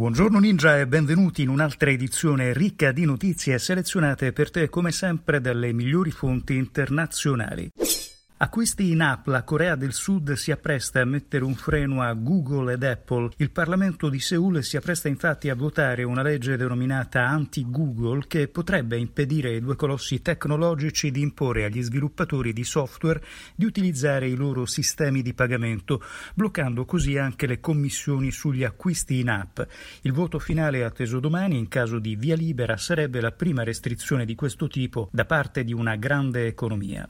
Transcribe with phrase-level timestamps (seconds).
[0.00, 5.42] Buongiorno Ninja e benvenuti in un'altra edizione ricca di notizie selezionate per te come sempre
[5.42, 7.70] dalle migliori fonti internazionali.
[8.42, 12.72] Acquisti in app, la Corea del Sud si appresta a mettere un freno a Google
[12.72, 13.32] ed Apple.
[13.36, 18.96] Il Parlamento di Seoul si appresta infatti a votare una legge denominata anti-Google che potrebbe
[18.96, 23.22] impedire ai due colossi tecnologici di imporre agli sviluppatori di software
[23.54, 26.02] di utilizzare i loro sistemi di pagamento,
[26.32, 29.60] bloccando così anche le commissioni sugli acquisti in app.
[30.00, 34.34] Il voto finale atteso domani, in caso di via libera, sarebbe la prima restrizione di
[34.34, 37.06] questo tipo da parte di una grande economia.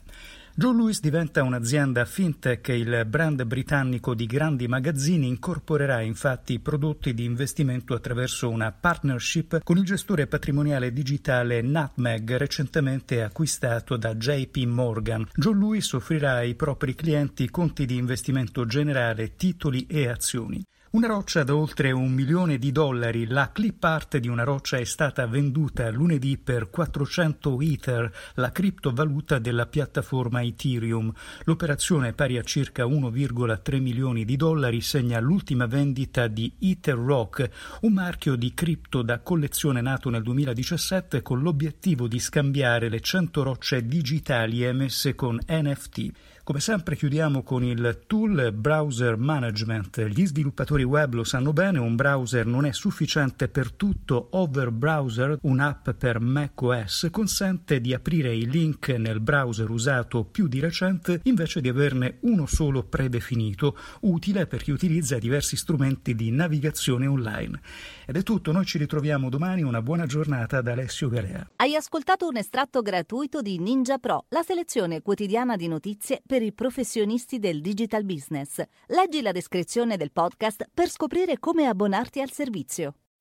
[0.60, 7.14] Joe Louis diventa un'azienda fintech e il brand britannico di grandi magazzini incorporerà infatti prodotti
[7.14, 14.58] di investimento attraverso una partnership con il gestore patrimoniale digitale Nutmeg recentemente acquistato da JP
[14.66, 15.26] Morgan.
[15.34, 20.62] Joe Louis offrirà ai propri clienti conti di investimento generale, titoli e azioni.
[20.92, 24.82] Una roccia da oltre un milione di dollari, la clip art di una roccia è
[24.82, 31.12] stata venduta lunedì per 400 Ether, la criptovaluta della piattaforma Ethereum.
[31.44, 37.48] L'operazione pari a circa 1,3 milioni di dollari segna l'ultima vendita di Ether Rock,
[37.82, 43.42] un marchio di cripto da collezione nato nel 2017 con l'obiettivo di scambiare le 100
[43.44, 46.10] rocce digitali emesse con NFT.
[46.42, 50.04] Come sempre chiudiamo con il tool browser management.
[50.08, 54.28] Gli sviluppatori web lo sanno bene, un browser non è sufficiente per tutto.
[54.32, 60.60] Over Browser, un'app per macOS, consente di aprire i link nel browser usato più di
[60.60, 67.06] recente invece di averne uno solo predefinito, utile per chi utilizza diversi strumenti di navigazione
[67.06, 67.60] online.
[68.06, 71.50] Ed è tutto, noi ci ritroviamo domani, una buona giornata da Alessio Galea.
[71.56, 76.52] Hai ascoltato un estratto gratuito di Ninja Pro, la selezione quotidiana di notizie per i
[76.52, 78.62] professionisti del digital business.
[78.88, 82.94] Leggi la descrizione del podcast per scoprire come abbonarti al servizio.